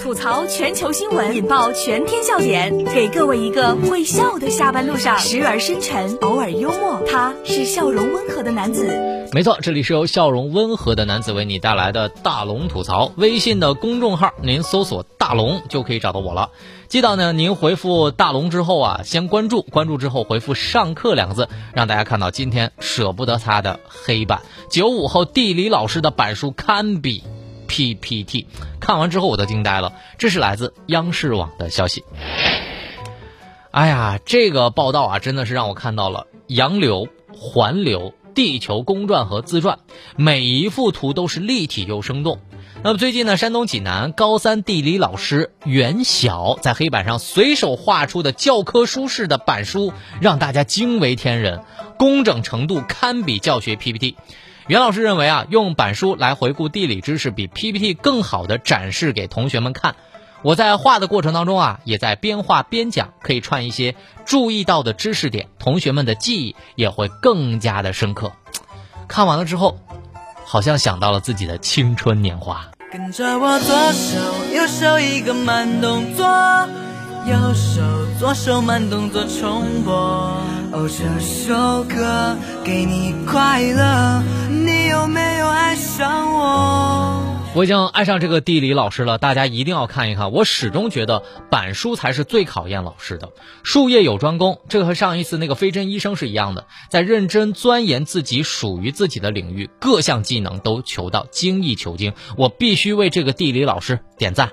[0.00, 8.86] 吐槽全球新闻，引爆全天笑点，给各位一个会笑的下班路上，时而深沉，偶尔幽默，他是笑容温和的男子。
[9.32, 13.12] 没错，这里是由笑容温和的男子为你带来的大龙吐槽。
[13.16, 16.50] 微信的公众号，您搜索“大龙”就可以找到我了。
[16.88, 24.42] 记得呢，您回复“大龙”之后啊，先关注，关注之后回复“上课”两个字，让大家看到今天舍不得擦的黑板。
[24.70, 27.22] 九五后地理老师的板书堪比。
[27.74, 28.46] PPT
[28.78, 32.04] 看完之后我都惊呆了，这是来自央视网的消息。
[33.72, 39.80] 哎呀，这个报道啊，真的是让我看到了洋流、环流、地球公转和自转，
[40.16, 42.38] 每一幅图都是立体又生动。
[42.84, 51.62] 那么最近呢，山东济南高三地理老师袁晓在黑板上随手画出的教科书式的板书，让大家惊为天人，
[51.98, 54.16] 工整程度堪比教学 PPT。
[54.66, 59.94] 袁老师认为啊，用板书来回顾地理知识比 PPT 更好的展示给同学们看。
[60.42, 63.94] 我在画的过程当中啊，也在边画边讲，可以串一些
[64.26, 68.32] 注意到的知识点，同学们的记忆也会更加的深刻。
[69.08, 69.78] 看完了之后，
[70.44, 72.66] 好像想到了自己的青春年华。
[72.92, 74.18] 跟着我左手
[74.54, 76.26] 右手一个慢动作，
[77.26, 77.82] 右手
[78.18, 80.40] 左手慢动作重播。
[80.74, 87.22] 哦，这首歌给你快乐，你有没有爱上我？
[87.54, 90.32] 我已经爱上这个地理老师了，大家一定要看一看。
[90.32, 93.28] 我始终觉得板书才是最考验老师的。
[93.62, 102.14] 术业有专攻，这个和上一次那个飞针医生是一样的，在认真钻研自己属于自己的领域，各项技能都求到精益求精。
[102.36, 104.50] 我必须为这个地理老师点赞。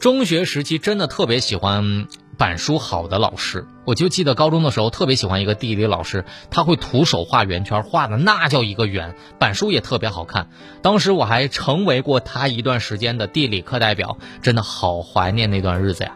[0.00, 2.06] 中学时期真的特别喜欢。
[2.38, 10.50] 板书好的老师，我就记得高中的时候特别喜欢一个地理老师，他会徒手画圆圈，画的那叫一个圆，板书也特别好看。
[10.82, 16.12] 当时我还成为过他一段时间的地理课代表，真的好怀念那段日子呀。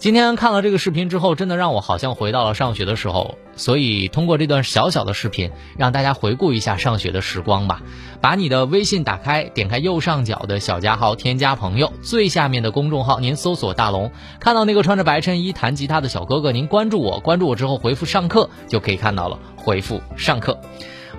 [0.00, 3.36] 今天看了这个视频之后，真的让我好像回到了上学的时候。
[3.54, 7.82] 所以通过这段小小的视频，让大家回顾一下上学的时光吧。
[8.22, 14.10] 把你的微信打开，点开右上角的小加号，添加朋友，最下面的公众号，您搜索“大龙”，
[14.40, 19.38] 看到那个穿着白衬衣弹吉他的小哥哥，您关注我，关注我之后回复“上课”就可以看到了。
[19.54, 20.58] 回复“上课”。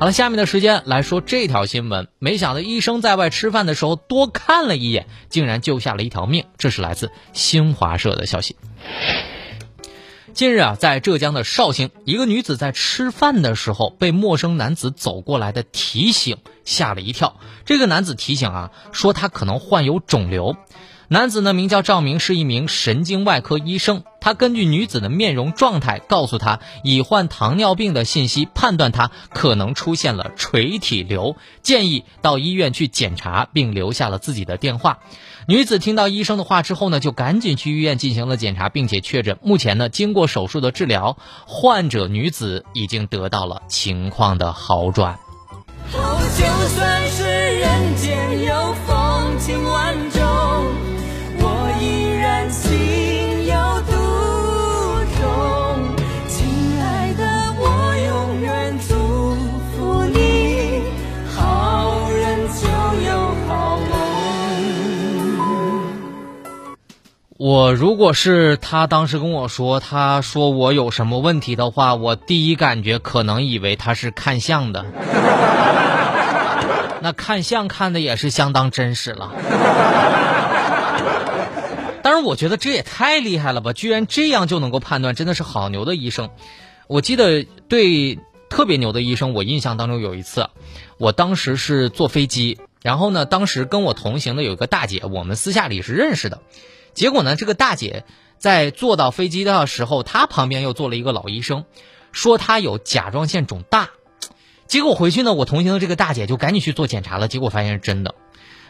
[0.01, 2.07] 好了，下面的时间来说这条新闻。
[2.17, 6.45] 没想到医生在外吃饭的时候多看了一眼，竟然救下了一条命。
[6.57, 8.55] 这是来自新华社的消息。
[10.33, 17.39] 近日啊，在浙江的绍兴，一个女子在吃饭的时候被陌生男子走过来的提醒吓了一跳。
[17.65, 20.57] 这个男子提醒啊，说他可能患有肿瘤。
[21.11, 24.03] 男子呢名叫赵明，是一名神经外科医生。
[24.21, 34.99] 他根据女子的面容状态，告诉她已患糖尿病的信息，判断她可能出现了垂体瘤，建议到医院去检查，并留下了自己的电话。
[35.49, 39.37] 女子听到医生的话之后呢，就赶紧去医院进行了检查，并且确诊。
[39.41, 45.19] 目前呢，经过手术的治疗，患者女子已经得到了情况的好转。
[45.91, 47.30] 就算是
[67.71, 74.85] 我如果是他当时跟我说，他说我有什么问题的话，我第一感觉可能以为他是看相的，
[77.01, 79.31] 那看相看的也是相当真实了。
[82.03, 86.29] 但是我觉得这也太厉害了吧，居然这样就能够判断，真的是好牛的医生。
[86.87, 90.49] 我记得对特别牛的医生，我印象当中有一次，
[90.97, 96.41] 我当时是坐飞机，然后呢，当时跟我同行的有一个大姐，我们私下里是认识的。
[96.93, 98.03] 结果呢，这个大姐
[98.37, 101.65] 在坐到飞机的时候，她旁边又坐了一个老医生，
[102.11, 103.89] 说她有甲状腺肿大。
[104.67, 108.15] 结果回去呢，我同行的这个大姐就赶紧去做检查了，结果发现是真的。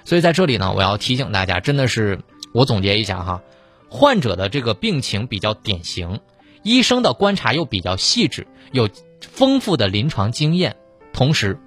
[0.04, 2.22] 所以在这里呢，我要提醒大家，真的是
[2.53, 3.41] 我总结一下哈，
[3.88, 6.22] 患者的这个病情比较典型，
[6.64, 8.90] 医生的观察又比较细致，有
[9.20, 10.76] 丰富的临床经验，
[11.14, 11.59] 同时，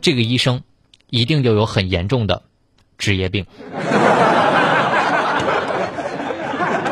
[0.00, 0.62] 这个医生
[1.08, 2.42] 一定就有很严重的
[2.98, 3.46] 职业病。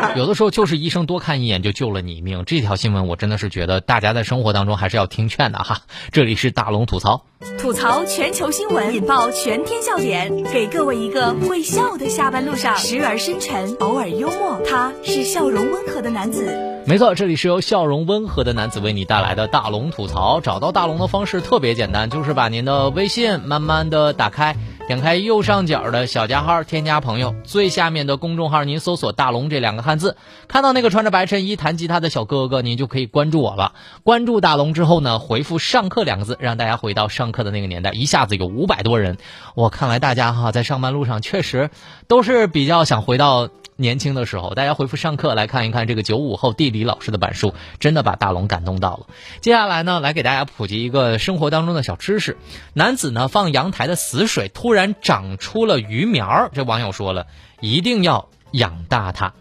[0.17, 5.81] 有的时候就是医生多看一眼就救了你一命，这条新闻我真的是觉得大家在生活当中还是要听劝的哈。
[6.12, 7.25] 这里是大龙吐槽，
[7.59, 16.85] 吐槽全球新闻，引爆全天笑点，给各位一个会笑的下班路上，时而深沉，偶尔幽默，他是笑容温和的男子。
[16.87, 20.41] 没错，这里是由笑容温和的男子为你带来的大龙吐槽。
[20.41, 24.56] 找到大龙的方式特别简单，就是把您的微信慢慢的打开。
[24.88, 30.17] 点开右上角的小加号，添加朋友，最下面的公众号您搜索“大龙”这两个汉字，
[30.49, 33.75] 看到那个穿着白衬衣弹吉他的小哥哥，您就可以关注我了。
[34.02, 39.19] 关注大龙之后呢，回复“上课”两个字，让大家回到上课的那个年代，一下子有五百多人。
[39.55, 41.69] 我看来大家哈在上班路上确实
[42.06, 43.50] 都是比较想回到。
[43.81, 49.07] 年轻的时候，大家回复上课来看一看这个九五后地理老师的板书，真的把大龙感动到了。
[49.41, 52.37] 接下来呢，来给大家普及一个生活当中的小知识：
[52.75, 57.29] 男子呢放阳台的死水突然长出了鱼苗，这网友说了，
[57.61, 59.35] 一定要养大它。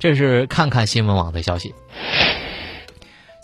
[0.00, 1.72] 这是看看新闻网的消息。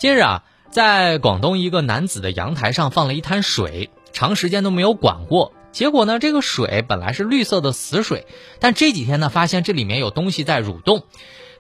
[0.00, 0.43] 近日啊，
[0.73, 5.53] 在广东一个男子的阳台上放了一滩水，长时间都没有管过。
[5.72, 8.26] 结果呢，这个水本来是绿色的死水，
[8.58, 11.05] 但这几天呢，发现这里面有东西在蠕动。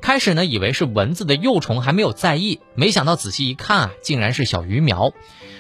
[0.00, 2.60] 开始呢，以为是蚊子的幼虫，还没有在意。
[2.74, 5.12] 没想到仔细一看啊，竟然是小鱼苗。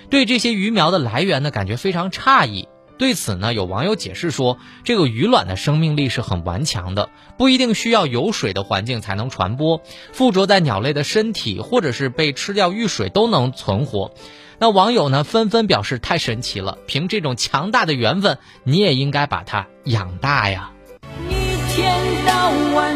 [0.08, 2.66] 对这些鱼苗的来源呢，感觉非常诧异。
[2.98, 7.08] 对此呢，有网友解释说，这个鱼卵的生命力是很顽强的，
[7.38, 9.82] 不一定需要有水的环境才能传播，
[10.12, 14.12] 附着在鸟类的身体，或者是被吃掉遇水都能存活。
[14.60, 20.70] 那网友呢纷纷表示太神奇了，凭这种强大的缘分，你也应该把它养大呀。
[21.30, 22.94] 一天到晚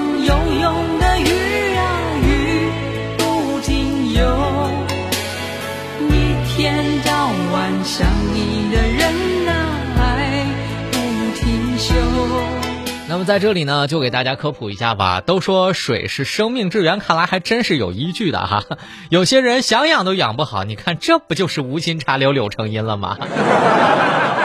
[13.24, 15.20] 在这里呢，就给大家科普一下吧。
[15.20, 18.64] 都说水是生命之源，看来还真是有依据的哈。
[19.10, 23.16] 有些人想养都养不好，你看这不就是无心插柳柳成荫了吗？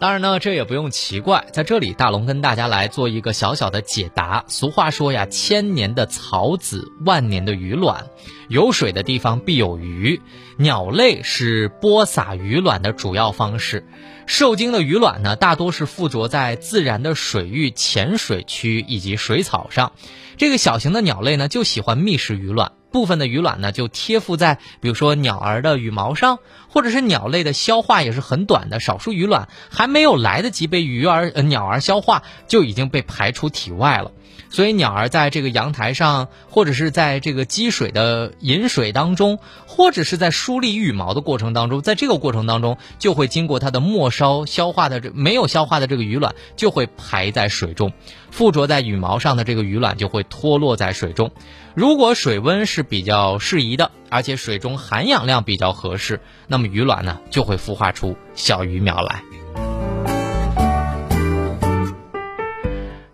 [0.00, 1.44] 当然呢，这也不用奇怪。
[1.52, 4.46] 在这里，大龙跟大家来做一个小小的解答。
[4.48, 8.06] 俗话说呀，千年的草籽，万年的鱼卵，
[8.48, 10.22] 有水的地方必有鱼。
[10.56, 13.86] 鸟类是播撒鱼卵的主要方式。
[14.24, 19.92] 受精的鱼卵呢，大多是附着在自然的水域、浅水区以及水草上。
[20.38, 22.72] 这个小型的鸟类呢，就喜欢觅食鱼卵。
[22.92, 26.38] 部分的鱼卵呢，就贴附在比如说鸟儿的羽毛上，
[26.68, 34.12] 或者是鸟类的消化也是很短的，少数鱼卵还没有来得及被鱼儿、鸟儿消化，就已经被排出体外了。
[34.48, 47.92] 所以鸟儿在这个阳台上，或者是在这个积水的饮水当中，或者是在梳理羽毛的过程当中，在这个过程当中，就会经过它的末梢消化的这没有消化的这个鱼卵，就会排在水中，
[48.30, 51.30] 附着在羽毛上的这个鱼卵就会脱落在水中。
[51.74, 59.22] 如果水温是比较适宜的，而且水中含氧量比较合适，那么鱼卵呢就会孵化出小鱼苗来。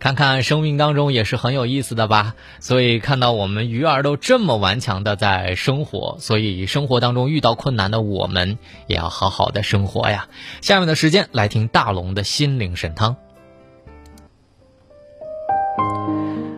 [0.06, 8.56] 看看生命当中也是很有意思的吧，所以看到我们鱼儿都这么顽强的在生活，所以生活当中遇到困难的我们
[8.87, 10.29] 也要好好的生活呀。
[10.61, 13.17] 下面的时间来听大龙的心灵神汤。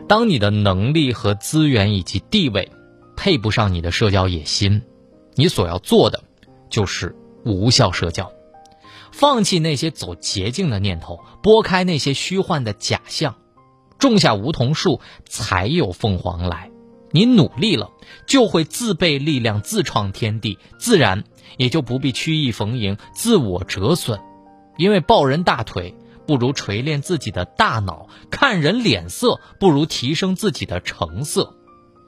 [0.06, 2.70] 当你的能力和资源以及地位
[3.16, 4.82] 配不上你的社交野心，
[5.34, 6.22] 你所要做的
[6.68, 7.16] 就是
[7.46, 8.30] 无效社交。
[9.18, 13.34] 放弃那些走捷径的念头，拨开那些虚幻的假象，
[13.98, 16.70] 种下梧桐树，才有凤凰来。
[17.10, 17.90] 你努力了，
[18.28, 21.24] 就会自备力量，自创天地，自然
[21.56, 24.20] 也就不必曲意逢迎，自我折损。
[24.76, 31.56] 因为抱人大腿不如锤炼自己的大脑，看人脸色不如提升自己的成色。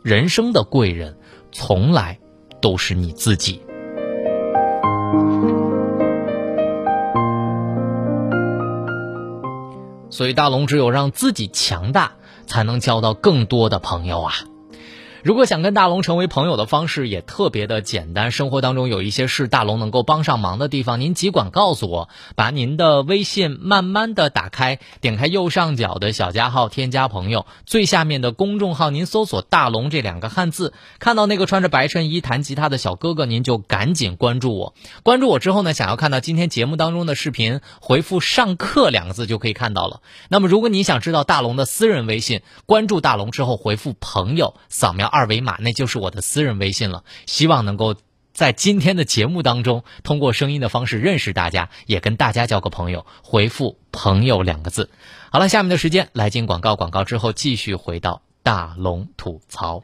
[0.04, 1.18] 人生的贵人，
[1.50, 2.20] 从来
[2.62, 3.60] 都是你自己。
[10.20, 12.12] 所以，大龙只有让自己强大，
[12.46, 14.34] 才能交到更多的朋友啊。
[15.22, 22.08] 如果想跟大龙成为朋友的方式也特别的简单，生活当中有一些事大龙能够帮上忙的地方，您尽管告诉我。
[22.36, 34.74] 把您的微信慢慢的打开，点开右上角的小加号，添加朋友，最下面的公众号，您搜索“大龙”这两个汉字，看到那个穿着白衬衣弹吉他的小哥哥，您就赶紧关注我。
[35.02, 40.00] 关注我之后呢，想要看到今天节目当中的视频，回复“上课”两个字就可以看到了。
[40.30, 45.09] 那么，如果你想知道大龙的私人微信，关注大龙之后回复“朋友”，扫描。
[45.10, 47.04] 二维码，那就是我的私人微信了。
[47.26, 47.96] 希望能够
[48.32, 53.04] 在今天的节目当中，通过声音的方式认识大家，也跟大家交个朋友。
[53.22, 54.90] 回复“朋友”两个字。
[55.30, 59.82] 好了，下面的时间来进广告，广告之后继续回到大龙吐槽。